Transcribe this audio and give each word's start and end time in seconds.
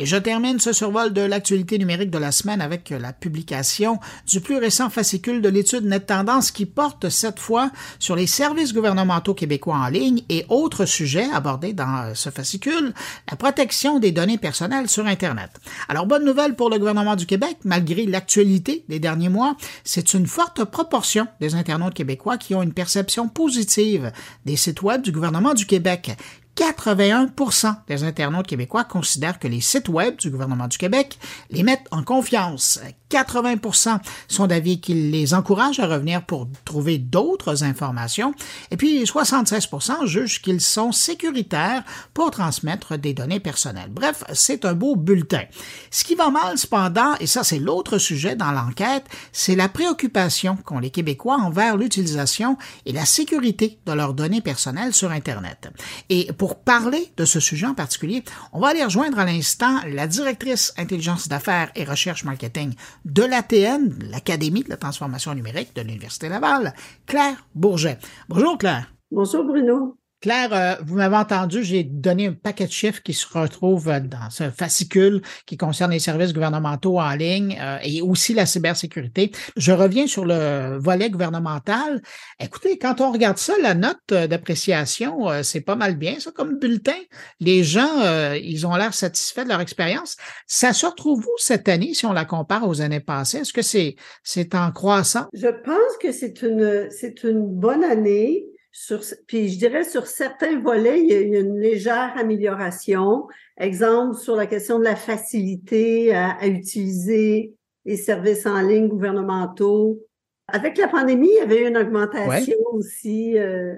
Et 0.00 0.06
je 0.06 0.16
termine 0.16 0.60
ce 0.60 0.72
survol 0.72 1.12
de 1.12 1.22
l'actualité 1.22 1.76
numérique 1.76 2.12
de 2.12 2.18
la 2.18 2.30
semaine 2.30 2.60
avec 2.60 2.90
la 2.90 3.12
publication 3.12 3.98
du 4.28 4.40
plus 4.40 4.56
récent 4.56 4.90
fascicule 4.90 5.42
de 5.42 5.48
l'étude 5.48 5.86
Net 5.86 6.06
Tendance 6.06 6.52
qui 6.52 6.66
porte 6.66 7.08
cette 7.08 7.40
fois 7.40 7.72
sur 7.98 8.14
les 8.14 8.28
services 8.28 8.72
gouvernementaux 8.72 9.34
québécois 9.34 9.74
en 9.74 9.88
ligne 9.88 10.22
et 10.28 10.46
autres 10.50 10.84
sujets 10.84 11.26
abordés 11.34 11.72
dans 11.72 12.14
ce 12.14 12.30
fascicule, 12.30 12.94
la 13.28 13.36
protection 13.36 13.98
des 13.98 14.12
données 14.12 14.38
personnelles 14.38 14.88
sur 14.88 15.04
Internet. 15.04 15.50
Alors, 15.88 16.06
bonne 16.06 16.24
nouvelle 16.24 16.54
pour 16.54 16.70
le 16.70 16.78
gouvernement 16.78 17.16
du 17.16 17.26
Québec, 17.26 17.56
malgré 17.64 18.06
l'actualité 18.06 18.84
des 18.88 19.00
derniers 19.00 19.30
mois, 19.30 19.56
c'est 19.82 20.14
une 20.14 20.28
forte 20.28 20.62
proportion 20.62 21.26
des 21.40 21.56
internautes 21.56 21.94
québécois 21.94 22.38
qui 22.38 22.54
ont 22.54 22.62
une 22.62 22.72
perception 22.72 23.28
positive 23.28 24.12
des 24.46 24.54
sites 24.54 24.82
web 24.82 25.02
du 25.02 25.10
gouvernement 25.10 25.54
du 25.54 25.66
Québec. 25.66 26.16
81% 26.58 27.74
des 27.86 28.02
internautes 28.02 28.48
québécois 28.48 28.82
considèrent 28.82 29.38
que 29.38 29.46
les 29.46 29.60
sites 29.60 29.88
web 29.88 30.16
du 30.16 30.30
gouvernement 30.30 30.66
du 30.66 30.76
Québec 30.76 31.18
les 31.50 31.62
mettent 31.62 31.86
en 31.92 32.02
confiance. 32.02 32.80
80% 33.10 33.98
sont 34.28 34.46
d'avis 34.46 34.80
qu'ils 34.80 35.10
les 35.10 35.34
encouragent 35.34 35.80
à 35.80 35.86
revenir 35.86 36.24
pour 36.24 36.48
trouver 36.64 36.98
d'autres 36.98 37.64
informations. 37.64 38.34
Et 38.70 38.76
puis 38.76 39.02
76% 39.04 40.06
jugent 40.06 40.42
qu'ils 40.42 40.60
sont 40.60 40.92
sécuritaires 40.92 41.84
pour 42.14 42.30
transmettre 42.30 42.98
des 42.98 43.14
données 43.14 43.40
personnelles. 43.40 43.90
Bref, 43.90 44.24
c'est 44.32 44.64
un 44.64 44.74
beau 44.74 44.96
bulletin. 44.96 45.42
Ce 45.90 46.04
qui 46.04 46.14
va 46.14 46.30
mal 46.30 46.58
cependant, 46.58 47.14
et 47.20 47.26
ça 47.26 47.44
c'est 47.44 47.58
l'autre 47.58 47.98
sujet 47.98 48.36
dans 48.36 48.52
l'enquête, 48.52 49.04
c'est 49.32 49.56
la 49.56 49.68
préoccupation 49.68 50.56
qu'ont 50.56 50.78
les 50.78 50.90
Québécois 50.90 51.38
envers 51.40 51.76
l'utilisation 51.76 52.56
et 52.86 52.92
la 52.92 53.04
sécurité 53.04 53.78
de 53.86 53.92
leurs 53.92 54.14
données 54.14 54.40
personnelles 54.40 54.94
sur 54.94 55.10
Internet. 55.10 55.68
Et 56.08 56.32
pour 56.32 56.56
parler 56.60 57.12
de 57.16 57.24
ce 57.24 57.40
sujet 57.40 57.66
en 57.66 57.74
particulier, 57.74 58.24
on 58.52 58.60
va 58.60 58.68
aller 58.68 58.84
rejoindre 58.84 59.18
à 59.18 59.24
l'instant 59.24 59.80
la 59.88 60.06
directrice 60.06 60.72
intelligence 60.76 61.28
d'affaires 61.28 61.70
et 61.74 61.84
recherche 61.84 62.24
marketing 62.24 62.74
de 63.04 63.22
l'ATN, 63.22 64.10
l'Académie 64.10 64.64
de 64.64 64.70
la 64.70 64.76
transformation 64.76 65.34
numérique 65.34 65.74
de 65.74 65.82
l'Université 65.82 66.28
Laval, 66.28 66.74
Claire 67.06 67.46
Bourget. 67.54 67.98
Bonjour 68.28 68.58
Claire. 68.58 68.92
Bonjour 69.10 69.44
Bruno. 69.44 69.98
Claire, 70.20 70.52
euh, 70.52 70.74
vous 70.84 70.96
m'avez 70.96 71.16
entendu, 71.16 71.62
j'ai 71.62 71.84
donné 71.84 72.26
un 72.26 72.32
paquet 72.32 72.66
de 72.66 72.72
chiffres 72.72 73.02
qui 73.04 73.14
se 73.14 73.26
retrouvent 73.32 73.88
euh, 73.88 74.00
dans 74.00 74.30
ce 74.30 74.50
fascicule 74.50 75.22
qui 75.46 75.56
concerne 75.56 75.92
les 75.92 76.00
services 76.00 76.32
gouvernementaux 76.32 76.98
en 76.98 77.14
ligne 77.14 77.56
euh, 77.60 77.78
et 77.84 78.02
aussi 78.02 78.34
la 78.34 78.44
cybersécurité. 78.44 79.30
Je 79.56 79.70
reviens 79.70 80.08
sur 80.08 80.24
le 80.24 80.76
volet 80.78 81.08
gouvernemental. 81.08 82.02
Écoutez, 82.40 82.78
quand 82.78 83.00
on 83.00 83.12
regarde 83.12 83.38
ça, 83.38 83.52
la 83.62 83.74
note 83.74 83.98
d'appréciation, 84.08 85.28
c'est 85.42 85.60
pas 85.60 85.76
mal 85.76 85.96
bien, 85.96 86.18
ça, 86.18 86.32
comme 86.32 86.58
bulletin. 86.58 86.98
Les 87.40 87.62
gens, 87.62 88.34
ils 88.34 88.66
ont 88.66 88.74
l'air 88.74 88.94
satisfaits 88.94 89.44
de 89.44 89.48
leur 89.48 89.60
expérience. 89.60 90.16
Ça 90.46 90.72
se 90.72 90.86
retrouve 90.86 91.20
où 91.20 91.38
cette 91.38 91.68
année 91.68 91.94
si 91.94 92.06
on 92.06 92.12
la 92.12 92.24
compare 92.24 92.66
aux 92.68 92.80
années 92.80 93.00
passées? 93.00 93.38
Est-ce 93.38 93.52
que 93.52 93.62
c'est, 93.62 93.96
c'est 94.22 94.54
en 94.54 94.72
croissant? 94.72 95.26
Je 95.32 95.48
pense 95.48 95.96
que 96.00 96.12
c'est 96.12 96.42
une, 96.42 96.88
c'est 96.90 97.22
une 97.24 97.46
bonne 97.46 97.84
année. 97.84 98.44
Sur, 98.80 99.00
puis 99.26 99.48
je 99.48 99.58
dirais 99.58 99.82
sur 99.82 100.06
certains 100.06 100.60
volets, 100.60 101.00
il 101.00 101.08
y 101.08 101.12
a 101.12 101.40
une 101.40 101.58
légère 101.58 102.12
amélioration. 102.16 103.26
Exemple, 103.56 104.16
sur 104.16 104.36
la 104.36 104.46
question 104.46 104.78
de 104.78 104.84
la 104.84 104.94
facilité 104.94 106.14
à, 106.14 106.46
utiliser 106.46 107.56
les 107.84 107.96
services 107.96 108.46
en 108.46 108.62
ligne 108.62 108.86
gouvernementaux. 108.86 110.00
Avec 110.46 110.78
la 110.78 110.86
pandémie, 110.86 111.28
il 111.28 111.38
y 111.38 111.40
avait 111.40 111.66
une 111.66 111.76
augmentation 111.76 112.56
aussi 112.72 113.36
euh, 113.36 113.74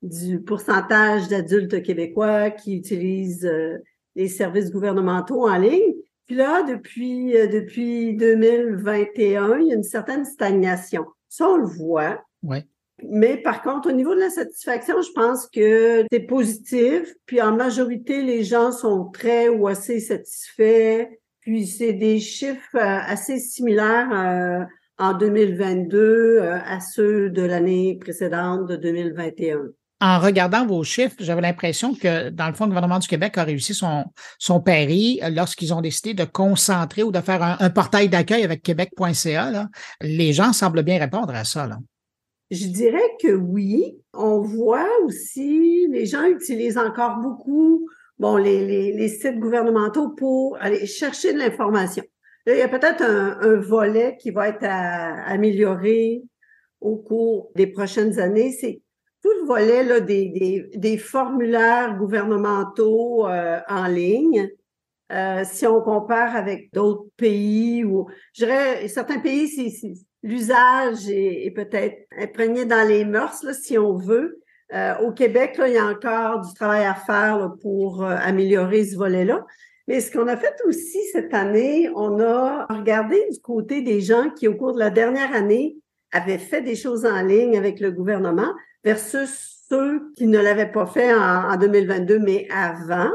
du 0.00 0.40
pourcentage 0.40 1.28
d'adultes 1.28 1.82
québécois 1.82 2.48
qui 2.48 2.78
utilisent 2.78 3.44
euh, 3.44 3.76
les 4.16 4.28
services 4.28 4.70
gouvernementaux 4.70 5.46
en 5.46 5.58
ligne. 5.58 5.94
Puis 6.24 6.36
là, 6.36 6.62
depuis, 6.62 7.36
euh, 7.36 7.46
depuis 7.46 8.16
2021, 8.16 9.58
il 9.58 9.66
y 9.66 9.72
a 9.72 9.76
une 9.76 9.82
certaine 9.82 10.24
stagnation. 10.24 11.04
Ça, 11.28 11.46
on 11.46 11.58
le 11.58 11.66
voit. 11.66 12.24
Ouais. 12.42 12.64
Mais 13.08 13.36
par 13.36 13.62
contre, 13.62 13.88
au 13.88 13.92
niveau 13.92 14.14
de 14.14 14.20
la 14.20 14.30
satisfaction, 14.30 15.00
je 15.02 15.12
pense 15.12 15.46
que 15.48 16.04
c'est 16.10 16.20
positif. 16.20 17.14
Puis 17.26 17.40
en 17.40 17.54
majorité, 17.54 18.22
les 18.22 18.44
gens 18.44 18.72
sont 18.72 19.06
très 19.06 19.48
ou 19.48 19.68
assez 19.68 20.00
satisfaits. 20.00 21.08
Puis 21.40 21.66
c'est 21.66 21.94
des 21.94 22.20
chiffres 22.20 22.76
euh, 22.76 22.98
assez 23.06 23.38
similaires 23.38 24.10
euh, 24.12 24.64
en 24.98 25.14
2022 25.14 25.98
euh, 25.98 26.58
à 26.64 26.80
ceux 26.80 27.30
de 27.30 27.42
l'année 27.42 27.98
précédente 28.00 28.66
de 28.66 28.76
2021 28.76 29.60
en 30.00 30.18
regardant 30.18 30.64
vos 30.66 30.82
chiffres, 30.82 31.16
j'avais 31.18 31.42
l'impression 31.42 31.94
que, 31.94 32.30
dans 32.30 32.48
le 32.48 32.54
fond, 32.54 32.64
le 32.64 32.70
gouvernement 32.70 32.98
du 32.98 33.06
Québec 33.06 33.36
a 33.36 33.44
réussi 33.44 33.74
son, 33.74 34.06
son 34.38 34.60
pari 34.60 35.20
lorsqu'ils 35.30 35.74
ont 35.74 35.82
décidé 35.82 36.14
de 36.14 36.24
concentrer 36.24 37.02
ou 37.02 37.12
de 37.12 37.20
faire 37.20 37.42
un, 37.60 37.70
portail 37.70 38.08
d'accueil 38.08 38.42
avec 38.42 38.62
québec.ca. 38.62 39.68
Les 40.00 40.32
gens 40.32 40.54
semblent 40.54 40.82
bien 40.82 40.98
répondre 40.98 41.34
à 41.34 41.44
ça. 41.44 41.66
Là. 41.66 41.76
Je 42.50 42.66
dirais 42.66 43.16
que 43.20 43.32
oui. 43.32 43.96
On 44.12 44.40
voit 44.40 44.88
aussi, 45.04 45.86
les 45.90 46.06
gens 46.06 46.24
utilisent 46.24 46.78
encore 46.78 47.18
beaucoup 47.18 47.88
bon, 48.20 48.36
les, 48.36 48.92
les, 48.92 49.08
sites 49.08 49.40
gouvernementaux 49.40 50.10
pour 50.10 50.56
aller 50.60 50.86
chercher 50.86 51.32
de 51.32 51.38
l'information. 51.38 52.04
il 52.46 52.56
y 52.56 52.62
a 52.62 52.68
peut-être 52.68 53.02
un, 53.02 53.56
volet 53.56 54.16
qui 54.20 54.30
va 54.30 54.48
être 54.48 54.64
amélioré 54.64 56.22
au 56.80 56.96
cours 56.96 57.50
des 57.56 57.66
prochaines 57.66 58.20
années. 58.20 58.52
C'est 58.52 58.82
tout 59.22 59.32
le 59.40 59.46
volet 59.46 60.00
des 60.02 60.98
formulaires 60.98 61.96
gouvernementaux 61.98 63.26
euh, 63.26 63.60
en 63.68 63.86
ligne. 63.86 64.50
Euh, 65.12 65.42
si 65.44 65.66
on 65.66 65.80
compare 65.82 66.36
avec 66.36 66.72
d'autres 66.72 67.08
pays 67.16 67.84
ou 67.84 68.08
je 68.32 68.44
dirais 68.44 68.86
certains 68.86 69.18
pays, 69.18 69.48
c'est 69.48 69.92
l'usage 70.22 71.08
est, 71.08 71.52
peut-être 71.54 72.06
imprégné 72.16 72.64
dans 72.64 72.86
les 72.86 73.04
mœurs, 73.04 73.42
là, 73.42 73.52
si 73.52 73.78
on 73.78 73.96
veut. 73.96 74.40
Euh, 74.72 74.96
au 74.98 75.12
Québec, 75.12 75.56
là, 75.58 75.68
il 75.68 75.74
y 75.74 75.78
a 75.78 75.86
encore 75.86 76.40
du 76.40 76.54
travail 76.54 76.84
à 76.84 76.94
faire 76.94 77.54
pour 77.60 78.04
euh, 78.04 78.16
améliorer 78.20 78.84
ce 78.84 78.96
volet-là. 78.96 79.44
Mais 79.88 80.00
ce 80.00 80.12
qu'on 80.12 80.28
a 80.28 80.36
fait 80.36 80.54
aussi 80.66 81.02
cette 81.12 81.34
année, 81.34 81.90
on 81.96 82.20
a 82.20 82.66
regardé 82.66 83.20
du 83.32 83.40
côté 83.40 83.82
des 83.82 84.00
gens 84.00 84.30
qui, 84.30 84.46
au 84.46 84.54
cours 84.54 84.74
de 84.74 84.78
la 84.78 84.90
dernière 84.90 85.34
année, 85.34 85.76
avaient 86.12 86.38
fait 86.38 86.62
des 86.62 86.76
choses 86.76 87.04
en 87.04 87.22
ligne 87.22 87.56
avec 87.56 87.80
le 87.80 87.90
gouvernement 87.90 88.52
versus 88.84 89.64
ceux 89.68 90.12
qui 90.16 90.26
ne 90.26 90.38
l'avaient 90.38 90.70
pas 90.70 90.86
fait 90.86 91.12
en, 91.12 91.52
en 91.52 91.56
2022, 91.56 92.20
mais 92.20 92.46
avant. 92.50 93.10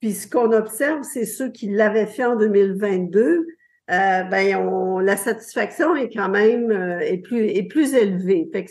Puis 0.00 0.12
ce 0.12 0.28
qu'on 0.28 0.52
observe, 0.52 1.02
c'est 1.02 1.24
ceux 1.24 1.50
qui 1.50 1.68
l'avaient 1.68 2.06
fait 2.06 2.24
en 2.24 2.36
2022 2.36 3.46
euh, 3.90 4.22
ben 4.24 4.56
on, 4.56 4.98
la 4.98 5.16
satisfaction 5.16 5.96
est 5.96 6.12
quand 6.12 6.28
même 6.28 6.70
euh, 6.70 7.00
est 7.00 7.18
plus 7.18 7.46
est 7.46 7.62
plus 7.62 7.94
élevée. 7.94 8.48
Fait 8.52 8.64
que 8.64 8.70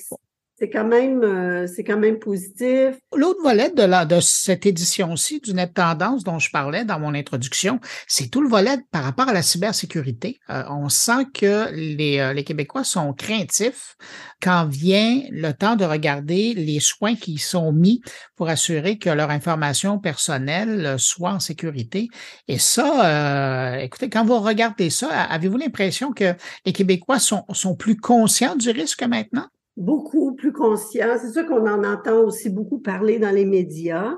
c'est 0.59 0.69
quand 0.72 0.85
même 0.85 1.23
euh, 1.23 1.68
c'est 1.68 1.84
quand 1.84 2.00
même 2.00 2.18
positif. 2.18 2.95
L'autre 3.16 3.41
volet 3.44 3.69
de 3.69 3.84
la 3.84 4.06
de 4.06 4.19
cette 4.19 4.66
édition-ci 4.66 5.40
du 5.40 5.53
Net 5.53 5.73
Tendance 5.75 6.23
dont 6.23 6.40
je 6.40 6.50
parlais 6.50 6.84
dans 6.84 7.00
mon 7.00 7.13
introduction, 7.13 7.79
c'est 8.07 8.29
tout 8.29 8.41
le 8.41 8.50
volet 8.50 8.78
par 8.91 9.03
rapport 9.03 9.29
à 9.29 9.34
la 9.34 9.44
cybersécurité. 9.44 10.40
Euh, 10.50 10.63
on 10.69 10.90
sent 10.90 11.25
que 11.34 11.69
les, 11.73 12.19
euh, 12.19 12.34
les 12.34 12.44
Québécois 12.44 12.84
sont 12.84 13.13
craintifs 13.13 13.97
quand 14.41 14.66
vient 14.66 15.22
le 15.29 15.51
temps 15.51 15.75
de 15.75 15.85
regarder 15.85 16.56
les 16.56 16.79
soins 16.79 17.16
qui 17.16 17.38
sont 17.38 17.72
mis 17.72 18.01
pour 18.35 18.50
assurer 18.50 18.97
que 18.97 19.12
leur 19.12 19.29
information 19.29 20.00
personnelle 20.00 20.95
soit 20.97 21.34
en 21.34 21.39
sécurité. 21.39 22.07
Et 22.47 22.57
ça, 22.59 23.81
écoutez, 23.81 24.09
quand 24.09 24.25
vous 24.25 24.39
regardez 24.39 24.89
ça, 24.89 25.09
avez-vous 25.09 25.57
l'impression 25.57 26.13
que 26.13 26.35
les 26.66 26.74
Québécois 26.74 27.19
sont, 27.19 27.45
sont 27.51 27.75
plus 27.75 27.97
conscients 27.97 28.56
du 28.56 28.69
risque 28.69 29.03
maintenant? 29.03 29.47
Beaucoup 29.78 30.34
plus 30.34 30.52
conscient. 30.52 31.18
C'est 31.22 31.32
sûr 31.32 31.46
qu'on 31.46 31.68
en 31.68 31.84
entend 31.84 32.20
aussi 32.24 32.50
beaucoup 32.50 32.80
parler 32.80 33.20
dans 33.20 33.32
les 33.32 33.46
médias. 33.46 34.18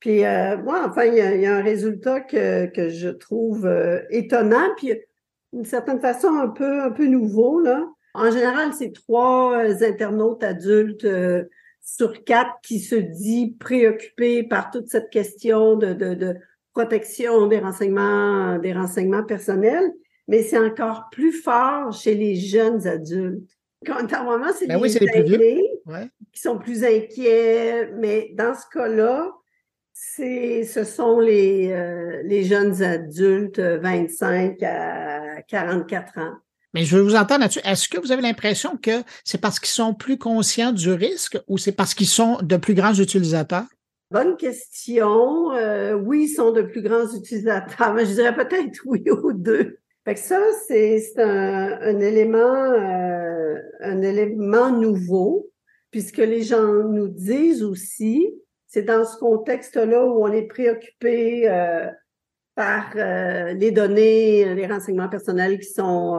Puis 0.00 0.24
euh, 0.24 0.56
moi, 0.58 0.86
enfin, 0.88 1.04
il 1.06 1.14
y, 1.14 1.46
a, 1.46 1.56
un 1.56 1.62
résultat 1.62 2.20
que, 2.20 2.66
que 2.66 2.88
je 2.88 3.08
trouve 3.08 3.66
euh, 3.66 4.00
étonnant, 4.10 4.68
puis 4.76 4.92
d'une 5.52 5.64
certaine 5.64 5.98
façon 5.98 6.28
un 6.28 6.48
peu 6.48 6.82
un 6.82 6.90
peu 6.90 7.06
nouveau 7.06 7.58
là. 7.58 7.84
En 8.14 8.30
général, 8.30 8.72
c'est 8.72 8.92
trois 8.92 9.56
euh, 9.56 9.74
internautes 9.82 10.44
adultes 10.44 11.06
sur 11.82 12.22
quatre 12.24 12.60
qui 12.62 12.78
se 12.80 12.94
dit 12.94 13.56
préoccupés 13.58 14.42
par 14.44 14.70
toute 14.70 14.88
cette 14.88 15.10
question 15.10 15.76
de, 15.76 15.94
de, 15.94 16.14
de 16.14 16.36
protection 16.74 17.46
des 17.46 17.58
renseignements 17.58 18.58
des 18.58 18.74
renseignements 18.74 19.24
personnels, 19.24 19.90
mais 20.28 20.42
c'est 20.42 20.58
encore 20.58 21.08
plus 21.10 21.32
fort 21.32 21.92
chez 21.92 22.14
les 22.14 22.36
jeunes 22.36 22.86
adultes. 22.86 23.57
Quand 23.86 24.24
moment, 24.24 24.46
c'est 24.52 24.66
ben 24.66 24.80
les, 24.82 25.62
qui 26.32 26.40
sont 26.40 26.58
plus 26.58 26.84
inquiets, 26.84 27.92
mais 27.96 28.32
dans 28.34 28.54
ce 28.54 28.64
cas-là, 28.72 29.32
ce 29.92 30.84
sont 30.84 31.20
les, 31.20 31.70
euh, 31.72 32.22
les 32.24 32.44
jeunes 32.44 32.82
adultes 32.82 33.60
25 33.60 34.62
à 34.62 35.42
44 35.42 36.18
ans. 36.18 36.34
Mais 36.74 36.84
je 36.84 36.96
veux 36.96 37.02
vous 37.02 37.16
entendre 37.16 37.40
là-dessus. 37.40 37.60
Est-ce 37.64 37.88
que 37.88 37.98
vous 37.98 38.12
avez 38.12 38.22
l'impression 38.22 38.76
que 38.76 39.02
c'est 39.24 39.40
parce 39.40 39.58
qu'ils 39.58 39.68
sont 39.68 39.94
plus 39.94 40.18
conscients 40.18 40.72
du 40.72 40.92
risque 40.92 41.38
ou 41.48 41.56
c'est 41.56 41.72
parce 41.72 41.94
qu'ils 41.94 42.08
sont 42.08 42.38
de 42.42 42.56
plus 42.56 42.74
grands 42.74 42.94
utilisateurs? 42.94 43.64
Bonne 44.10 44.36
question. 44.36 45.52
Euh, 45.52 45.94
oui, 45.94 46.24
ils 46.24 46.34
sont 46.34 46.52
de 46.52 46.62
plus 46.62 46.82
grands 46.82 47.06
utilisateurs, 47.14 47.94
mais 47.94 48.06
je 48.06 48.12
dirais 48.12 48.34
peut-être 48.34 48.80
oui 48.84 49.04
aux 49.10 49.32
deux. 49.32 49.78
Ça, 50.16 50.40
c'est 50.66 51.12
un, 51.18 52.00
élément, 52.00 52.38
euh, 52.38 53.56
un 53.80 54.00
élément 54.00 54.70
nouveau, 54.70 55.50
puisque 55.90 56.18
les 56.18 56.42
gens 56.42 56.84
nous 56.84 57.08
disent 57.08 57.62
aussi, 57.62 58.34
c'est 58.66 58.82
dans 58.82 59.04
ce 59.04 59.18
contexte-là 59.18 60.04
où 60.06 60.24
on 60.24 60.32
est 60.32 60.46
préoccupé 60.46 61.48
euh, 61.48 61.86
par 62.54 62.92
euh, 62.96 63.52
les 63.52 63.70
données, 63.70 64.54
les 64.54 64.66
renseignements 64.66 65.08
personnels 65.08 65.58
qui 65.58 65.70
sont 65.70 66.18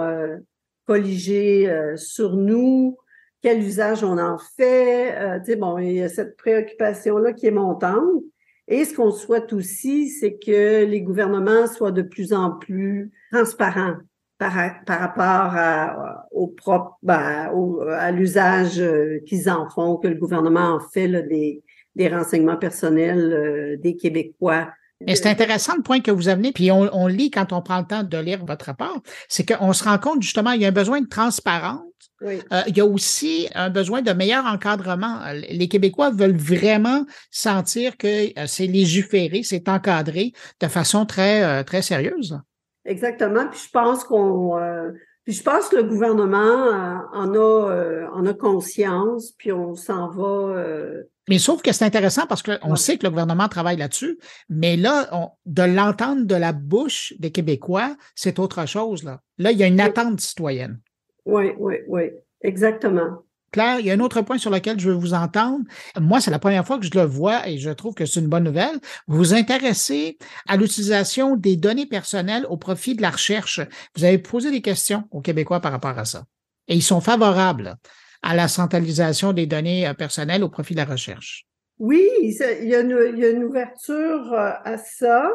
colligés 0.86 1.72
sur 1.96 2.36
nous, 2.36 2.98
quel 3.42 3.60
usage 3.60 4.04
on 4.04 4.18
en 4.18 4.38
fait. 4.58 5.40
bon, 5.58 5.78
il 5.78 5.94
y 5.94 6.04
a 6.04 6.10
cette 6.10 6.36
préoccupation-là 6.38 7.34
qui 7.34 7.48
est 7.48 7.52
montante. 7.52 8.24
Et 8.72 8.86
ce 8.86 8.94
qu'on 8.96 9.12
souhaite 9.12 9.52
aussi, 9.52 10.10
c'est 10.10 10.38
que 10.38 10.86
les 10.86 11.02
gouvernements 11.02 11.66
soient 11.66 11.92
de 11.92 12.04
plus 12.04 12.34
en 12.34 12.52
plus 12.52 13.12
transparents 13.32 13.96
par, 14.38 14.54
par 14.86 15.00
rapport 15.00 15.26
à, 15.58 16.28
au 16.32 16.48
propre, 16.48 16.98
ben, 17.02 17.52
à 17.92 18.12
l'usage 18.12 18.80
euh, 18.80 19.20
qu'ils 19.26 19.50
en 19.50 19.68
font, 19.70 19.98
que 19.98 20.08
le 20.08 20.16
gouvernement 20.16 20.76
en 20.76 20.80
fait 20.80 21.08
là, 21.08 21.24
des, 21.24 21.64
des 21.96 22.08
renseignements 22.08 22.58
personnels 22.58 23.34
euh, 23.34 23.78
des 23.78 23.98
Québécois. 23.98 24.70
Et 25.08 25.16
c'est 25.16 25.30
intéressant 25.30 25.76
le 25.76 25.82
point 25.82 26.02
que 26.02 26.12
vous 26.12 26.28
amenez, 26.28 26.52
puis 26.52 26.72
on, 26.72 26.90
on, 26.94 27.08
lit 27.08 27.32
quand 27.32 27.54
on 27.54 27.62
prend 27.62 27.80
le 27.80 27.86
temps 27.86 28.04
de 28.04 28.18
lire 28.18 28.46
votre 28.46 28.66
rapport, 28.66 29.02
c'est 29.30 29.46
qu'on 29.46 29.72
se 29.72 29.84
rend 29.84 29.98
compte 29.98 30.22
justement, 30.22 30.52
il 30.52 30.62
y 30.62 30.66
a 30.66 30.68
un 30.68 30.74
besoin 30.74 31.00
de 31.00 31.08
transparence 31.08 31.84
oui. 32.22 32.42
Euh, 32.52 32.62
il 32.68 32.78
y 32.78 32.82
a 32.82 32.86
aussi 32.86 33.48
un 33.56 33.70
besoin 33.70 34.02
de 34.02 34.12
meilleur 34.12 34.46
encadrement. 34.46 35.20
Les 35.50 35.68
Québécois 35.68 36.10
veulent 36.10 36.36
vraiment 36.36 37.06
sentir 37.32 37.98
que 37.98 38.38
euh, 38.38 38.46
c'est 38.46 38.68
légiféré, 38.68 39.44
c'est 39.44 39.70
encadré 39.70 40.34
de 40.60 40.68
façon 40.68 41.06
très, 41.06 41.44
euh, 41.44 41.64
très 41.64 41.82
sérieuse. 41.82 42.38
Exactement. 42.86 43.48
Puis 43.48 43.62
je 43.66 43.72
pense 43.72 44.04
qu'on 44.04 44.58
puis 45.24 45.34
je 45.34 45.44
pense 45.44 45.70
que 45.70 45.76
le 45.76 45.84
gouvernement 45.84 47.04
en 47.14 47.36
a 47.36 48.10
en 48.14 48.26
a 48.26 48.34
conscience, 48.34 49.34
puis 49.38 49.52
on 49.52 49.76
s'en 49.76 50.10
va. 50.10 50.56
Mais 51.30 51.38
sauf 51.38 51.62
que 51.62 51.72
c'est 51.72 51.86
intéressant 51.86 52.26
parce 52.28 52.42
qu'on 52.42 52.76
sait 52.76 52.98
que 52.98 53.04
le 53.04 53.12
gouvernement 53.12 53.48
travaille 53.48 53.78
là-dessus, 53.78 54.18
mais 54.50 54.76
là, 54.76 55.08
on, 55.12 55.30
de 55.46 55.62
l'entendre 55.62 56.26
de 56.26 56.36
la 56.36 56.54
bouche 56.54 57.14
des 57.20 57.32
Québécois, 57.32 57.96
c'est 58.16 58.40
autre 58.40 58.66
chose. 58.66 59.04
Là, 59.04 59.22
là 59.38 59.52
il 59.52 59.58
y 59.60 59.64
a 59.64 59.68
une 59.68 59.80
attente 59.80 60.20
citoyenne. 60.20 60.82
Oui, 61.26 61.52
oui, 61.60 61.76
oui, 61.88 62.10
exactement. 62.42 63.24
Claire, 63.52 63.80
il 63.80 63.86
y 63.86 63.92
a 63.92 63.94
un 63.94 64.00
autre 64.00 64.22
point 64.22 64.40
sur 64.40 64.50
lequel 64.50 64.80
je 64.80 64.90
veux 64.90 64.96
vous 64.96 65.14
entendre. 65.14 65.64
Moi, 66.00 66.20
c'est 66.20 66.32
la 66.32 66.40
première 66.40 66.66
fois 66.66 66.80
que 66.80 66.86
je 66.86 66.98
le 66.98 67.06
vois 67.06 67.48
et 67.48 67.58
je 67.58 67.70
trouve 67.70 67.94
que 67.94 68.06
c'est 68.06 68.20
une 68.20 68.28
bonne 68.28 68.44
nouvelle. 68.44 68.80
Vous 69.08 69.18
vous 69.18 69.34
intéressez 69.34 70.18
à 70.48 70.58
l'utilisation 70.58 71.36
des 71.36 71.56
données 71.56 71.88
personnelles 71.88 72.46
au 72.50 72.58
profit 72.58 72.96
de 72.96 73.02
la 73.02 73.10
recherche. 73.12 73.62
Vous 73.96 74.04
avez 74.04 74.18
posé 74.18 74.52
des 74.52 74.62
questions 74.62 75.04
aux 75.12 75.22
Québécois 75.22 75.62
par 75.62 75.72
rapport 75.72 75.98
à 75.98 76.06
ça. 76.06 76.26
Et 76.68 76.76
ils 76.76 76.84
sont 76.84 77.02
favorables 77.02 77.76
à 78.22 78.36
la 78.36 78.48
centralisation 78.48 79.34
des 79.34 79.46
données 79.46 79.88
euh, 79.88 79.94
personnelles 79.94 80.44
au 80.44 80.50
profit 80.50 80.74
de 80.74 80.80
la 80.80 80.86
recherche. 80.86 81.46
Oui, 81.78 82.08
il 82.22 82.68
y 82.68 82.76
a 82.76 82.82
une, 82.82 83.44
ouverture 83.44 84.34
euh, 84.34 84.52
à 84.64 84.78
ça. 84.78 85.32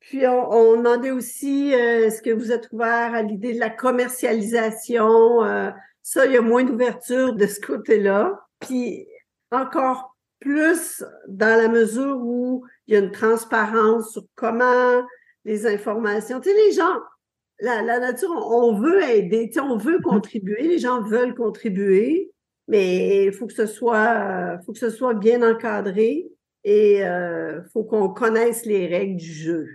Puis 0.00 0.26
on, 0.26 0.76
demandait 0.76 1.10
aussi 1.10 1.74
euh, 1.74 2.06
est-ce 2.06 2.22
que 2.22 2.30
vous 2.30 2.52
êtes 2.52 2.68
ouvert 2.72 3.14
à 3.14 3.22
l'idée 3.22 3.54
de 3.54 3.60
la 3.60 3.70
commercialisation. 3.70 5.40
Ça, 6.02 6.26
il 6.26 6.32
y 6.32 6.36
a 6.36 6.42
moins 6.42 6.64
d'ouverture 6.64 7.34
de 7.34 7.46
ce 7.46 7.60
côté-là. 7.60 8.40
Puis 8.60 9.06
encore 9.50 10.16
plus 10.40 11.04
dans 11.28 11.58
la 11.60 11.68
mesure 11.68 12.16
où 12.18 12.64
il 12.86 12.94
y 12.94 12.96
a 12.96 13.00
une 13.00 13.10
transparence 13.10 14.12
sur 14.12 14.24
comment 14.34 15.02
les 15.44 15.66
informations. 15.66 16.40
Tu 16.40 16.50
sais, 16.50 16.56
les 16.56 16.72
gens, 16.72 16.96
la, 17.60 17.82
la 17.82 17.98
nature, 17.98 18.30
on, 18.30 18.78
veut 18.78 19.02
aider, 19.02 19.48
tu 19.48 19.54
sais, 19.54 19.60
on 19.60 19.76
veut 19.76 19.98
mm-hmm. 19.98 20.02
contribuer, 20.02 20.62
les 20.62 20.78
gens 20.78 21.02
veulent 21.02 21.34
contribuer, 21.34 22.30
mais 22.68 23.26
il 23.26 23.32
faut 23.32 23.46
que 23.46 23.52
ce 23.52 23.66
soit, 23.66 24.58
faut 24.64 24.72
que 24.72 24.78
ce 24.78 24.90
soit 24.90 25.14
bien 25.14 25.42
encadré 25.42 26.26
et 26.64 26.98
il 26.98 27.02
euh, 27.02 27.62
faut 27.72 27.84
qu'on 27.84 28.08
connaisse 28.08 28.64
les 28.64 28.86
règles 28.86 29.16
du 29.16 29.32
jeu. 29.32 29.66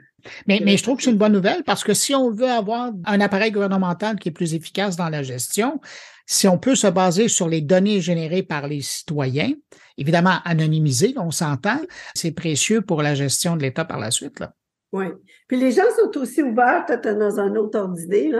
Mais, 0.47 0.59
mais 0.63 0.77
je 0.77 0.83
trouve 0.83 0.97
que 0.97 1.03
c'est 1.03 1.11
une 1.11 1.17
bonne 1.17 1.33
nouvelle 1.33 1.63
parce 1.63 1.83
que 1.83 1.93
si 1.93 2.15
on 2.15 2.31
veut 2.31 2.49
avoir 2.49 2.91
un 3.05 3.21
appareil 3.21 3.51
gouvernemental 3.51 4.17
qui 4.17 4.29
est 4.29 4.31
plus 4.31 4.55
efficace 4.55 4.95
dans 4.95 5.09
la 5.09 5.21
gestion, 5.21 5.79
si 6.25 6.47
on 6.47 6.57
peut 6.57 6.75
se 6.75 6.87
baser 6.87 7.27
sur 7.27 7.47
les 7.47 7.61
données 7.61 8.01
générées 8.01 8.41
par 8.41 8.67
les 8.67 8.81
citoyens, 8.81 9.53
évidemment 9.97 10.37
anonymisées, 10.43 11.13
on 11.17 11.29
s'entend, 11.29 11.79
c'est 12.15 12.31
précieux 12.31 12.81
pour 12.81 13.03
la 13.03 13.13
gestion 13.13 13.55
de 13.55 13.61
l'État 13.61 13.85
par 13.85 13.99
la 13.99 14.09
suite. 14.09 14.39
Là. 14.39 14.53
Oui. 14.97 15.05
Puis 15.47 15.57
les 15.57 15.71
gens 15.71 15.83
sont 15.97 16.17
aussi 16.19 16.41
ouverts, 16.41 16.85
peut-être 16.85 17.17
dans 17.17 17.39
un 17.39 17.55
autre 17.55 17.79
ordre 17.79 17.95
d'idée, 17.95 18.31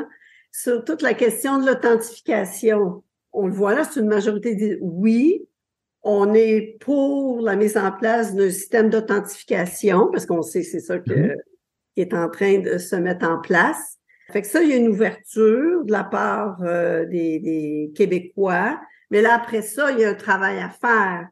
sur 0.52 0.84
toute 0.84 1.02
la 1.02 1.14
question 1.14 1.60
de 1.60 1.66
l'authentification. 1.66 3.04
On 3.34 3.48
le 3.48 3.54
voit 3.54 3.76
là, 3.76 3.84
c'est 3.84 4.00
une 4.00 4.08
majorité 4.08 4.56
dit 4.56 4.78
oui, 4.82 5.48
on 6.02 6.34
est 6.34 6.78
pour 6.80 7.42
la 7.42 7.56
mise 7.56 7.78
en 7.78 7.92
place 7.92 8.36
d'un 8.36 8.50
système 8.50 8.90
d'authentification, 8.90 10.10
parce 10.12 10.26
qu'on 10.26 10.42
sait 10.42 10.64
c'est 10.64 10.80
ça 10.80 11.00
que 11.00 11.12
mm-hmm 11.12 11.36
qui 11.96 12.02
est 12.02 12.14
en 12.14 12.30
train 12.30 12.60
de 12.60 12.78
se 12.78 12.96
mettre 12.96 13.28
en 13.28 13.40
place. 13.40 13.98
Fait 14.32 14.42
que 14.42 14.48
ça, 14.48 14.62
il 14.62 14.70
y 14.70 14.74
a 14.74 14.78
une 14.78 14.90
ouverture 14.90 15.86
de 15.86 15.92
la 15.92 16.04
part 16.04 16.62
euh, 16.62 17.06
des, 17.06 17.40
des, 17.40 17.92
Québécois. 17.96 18.80
Mais 19.12 19.22
là, 19.22 19.36
après 19.36 19.62
ça, 19.62 19.92
il 19.92 20.00
y 20.00 20.04
a 20.04 20.10
un 20.10 20.16
travail 20.16 20.60
à 20.60 20.70
faire 20.70 21.30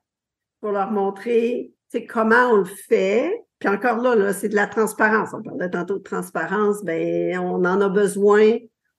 pour 0.61 0.71
leur 0.71 0.91
montrer 0.91 1.73
comment 2.09 2.51
on 2.51 2.57
le 2.57 2.65
fait. 2.65 3.42
Puis 3.63 3.73
encore 3.73 3.99
là, 3.99 4.33
c'est 4.33 4.49
de 4.49 4.55
la 4.55 4.67
transparence. 4.67 5.29
On 5.33 5.41
parlait 5.41 5.69
tantôt 5.69 5.97
de 5.97 6.03
transparence. 6.03 6.83
Ben, 6.83 7.39
on 7.39 7.63
en 7.63 7.79
a 7.79 7.87
besoin 7.87 8.57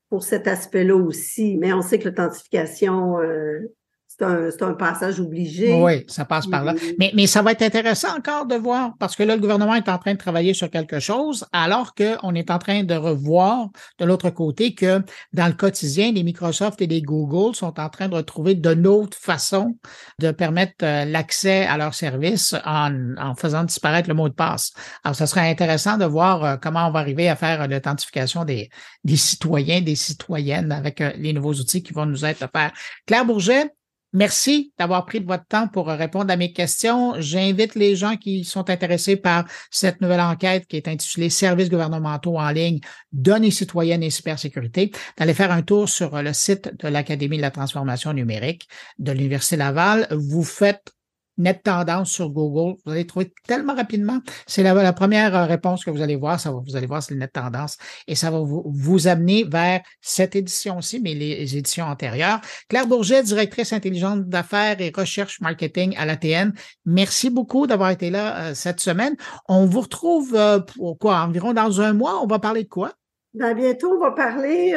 pour 0.09 0.23
cet 0.23 0.49
aspect-là 0.49 0.97
aussi. 0.97 1.59
Mais 1.59 1.75
on 1.75 1.83
sait 1.83 1.99
que 1.99 2.09
l'authentification, 2.09 3.21
euh, 3.21 3.71
c'est 4.19 4.63
un, 4.63 4.75
passage 4.75 5.21
obligé. 5.21 5.73
Oui, 5.73 6.05
ça 6.09 6.25
passe 6.25 6.47
par 6.47 6.65
là. 6.65 6.75
Mais, 6.99 7.11
mais 7.15 7.27
ça 7.27 7.43
va 7.43 7.53
être 7.53 7.63
intéressant 7.63 8.17
encore 8.17 8.47
de 8.47 8.55
voir, 8.55 8.93
parce 8.99 9.17
que 9.17 9.23
là, 9.23 9.35
le 9.35 9.41
gouvernement 9.41 9.75
est 9.75 9.89
en 9.89 9.99
train 9.99 10.13
de 10.13 10.19
travailler 10.19 10.55
sur 10.55 10.71
quelque 10.71 11.01
chose, 11.01 11.47
alors 11.53 11.95
qu'on 11.95 12.35
est 12.35 12.51
en 12.51 12.59
train 12.59 12.85
de 12.85 12.95
revoir 12.95 13.71
de 13.99 14.05
l'autre 14.05 14.31
côté 14.31 14.75
que 14.75 15.03
dans 15.33 15.47
le 15.47 15.55
quotidien, 15.55 16.13
les 16.13 16.23
Microsoft 16.23 16.81
et 16.83 16.87
les 16.87 17.03
Google 17.03 17.55
sont 17.55 17.79
en 17.81 17.89
train 17.89 18.09
de 18.09 18.15
retrouver 18.15 18.55
de 18.55 18.75
d'autres 18.75 19.17
façons 19.19 19.77
de 20.19 20.31
permettre 20.31 20.75
euh, 20.83 21.05
l'accès 21.05 21.67
à 21.67 21.77
leurs 21.77 21.95
services 21.95 22.55
en, 22.65 23.17
en 23.17 23.35
faisant 23.35 23.65
disparaître 23.65 24.09
le 24.09 24.15
mot 24.15 24.29
de 24.29 24.35
passe. 24.35 24.73
Alors, 25.03 25.17
ça 25.17 25.27
serait 25.27 25.49
intéressant 25.49 25.97
de 25.97 26.05
voir 26.05 26.45
euh, 26.45 26.57
comment 26.61 26.87
on 26.87 26.91
va 26.91 27.01
arriver 27.01 27.29
à 27.29 27.37
faire 27.37 27.67
l'authentification 27.67 28.45
des, 28.45 28.69
des 29.05 29.17
citoyens, 29.17 29.81
des 29.81 29.95
citoyennes 29.95 30.73
avec 30.73 31.01
euh, 31.01 31.13
les 31.17 31.33
nouveaux 31.33 31.55
outils 31.55 31.83
qui 31.83 31.93
vont 31.93 32.07
nous 32.07 32.25
être 32.25 32.43
offerts. 32.43 32.73
Claire 33.07 33.25
Bourget, 33.25 33.71
Merci 34.15 34.73
d'avoir 34.79 35.07
pris 35.07 35.19
votre 35.19 35.45
temps 35.45 35.67
pour 35.67 35.89
répondre 35.89 36.33
à 36.33 36.37
mes 36.37 36.53
questions. 36.53 37.15
J'invite 37.19 37.75
les 37.75 37.97
gens 37.97 38.17
qui 38.17 38.45
sont 38.45 38.71
intéressés 38.71 39.17
par 39.17 39.45
cette 39.73 40.01
nouvelle 40.01 40.21
enquête 40.21 40.69
qui 40.69 40.77
est 40.77 40.87
intitulée 40.87 41.31
Services 41.31 41.69
gouvernementaux 41.69 42.39
en 42.39 42.51
ligne, 42.51 42.79
données 43.11 43.51
citoyennes 43.51 44.05
et 44.05 44.11
cybersécurité, 44.11 44.93
d'aller 45.19 45.35
faire 45.35 45.51
un 45.51 45.63
tour 45.63 45.89
sur 45.89 46.23
le 46.23 46.33
site 46.33 46.71
de 46.79 46.87
l'Académie 46.87 47.39
de 47.39 47.43
la 47.43 47.51
transformation 47.51 48.13
numérique 48.13 48.69
de 49.01 49.11
l'Université 49.11 49.57
Laval. 49.57 50.07
Vous 50.13 50.45
faites 50.45 50.93
net 51.39 51.63
tendance 51.63 52.11
sur 52.11 52.31
Google. 52.31 52.77
Vous 52.85 52.93
allez 52.93 53.07
trouver 53.07 53.33
tellement 53.47 53.75
rapidement. 53.75 54.21
C'est 54.47 54.63
la, 54.63 54.93
première 54.93 55.35
euh, 55.35 55.45
réponse 55.47 55.85
que 55.85 55.91
vous 55.91 56.03
allez 56.03 56.17
voir. 56.17 56.41
Ça 56.41 56.53
va, 56.53 56.61
vous 56.65 56.77
allez 56.77 56.87
voir, 56.87 57.03
c'est 57.03 57.15
le 57.15 57.21
net 57.21 57.33
tendance 57.33 57.77
et 58.07 58.15
ça 58.15 58.31
va 58.31 58.41
vous, 58.41 58.63
vous 58.67 59.09
amener 59.09 59.45
vers 59.45 59.81
cette 60.01 60.37
édition-ci, 60.37 61.01
mais 61.01 61.15
les, 61.15 61.57
éditions 61.57 61.87
antérieures. 61.87 62.41
Claire 62.69 62.87
Bourget, 62.87 63.23
directrice 63.23 63.73
intelligente 63.73 64.29
d'affaires 64.29 64.81
et 64.81 64.93
recherche 64.95 65.41
marketing 65.41 65.95
à 65.97 66.07
l'ATN. 66.07 66.53
Merci 66.85 67.31
beaucoup 67.31 67.67
d'avoir 67.67 67.91
été 67.91 68.11
là 68.11 68.37
euh, 68.37 68.55
cette 68.55 68.81
semaine. 68.81 69.17
On 69.49 69.67
vous 69.67 69.81
retrouve 69.81 70.35
euh, 70.35 70.61
pour 70.61 70.99
quoi? 70.99 71.17
Environ 71.19 71.53
dans 71.53 71.81
un 71.81 71.93
mois. 71.93 72.21
On 72.23 72.27
va 72.27 72.39
parler 72.39 72.65
de 72.65 72.69
quoi? 72.69 72.93
Ben, 73.35 73.55
bientôt, 73.55 73.97
on 73.97 74.01
va 74.01 74.13
parler 74.13 74.75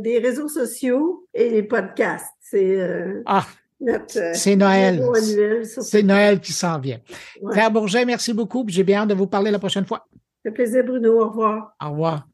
des 0.00 0.18
réseaux 0.18 0.48
sociaux 0.48 1.28
et 1.34 1.50
les 1.50 1.62
podcasts. 1.62 2.32
C'est 2.52 2.82
ah, 3.24 3.38
euh, 3.38 3.42
c'est 4.34 4.56
Noël. 4.56 5.02
C'est 5.62 6.02
Noël 6.02 6.40
qui 6.40 6.52
s'en 6.52 6.78
vient. 6.78 6.98
Ouais. 7.40 7.52
Claire 7.52 7.70
Bourget, 7.70 8.04
merci 8.04 8.32
beaucoup. 8.32 8.64
J'ai 8.68 8.84
bien 8.84 9.02
hâte 9.02 9.08
de 9.08 9.14
vous 9.14 9.26
parler 9.26 9.50
la 9.50 9.58
prochaine 9.58 9.86
fois. 9.86 10.06
C'est 10.44 10.52
plaisir, 10.52 10.84
Bruno. 10.84 11.20
Au 11.20 11.28
revoir. 11.28 11.74
Au 11.82 11.90
revoir. 11.90 12.26